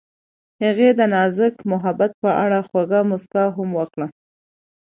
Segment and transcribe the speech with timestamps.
[0.63, 4.07] هغې د نازک محبت په اړه خوږه موسکا هم وکړه.